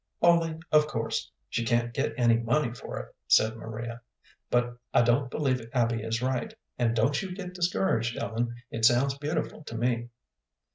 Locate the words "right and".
6.23-6.95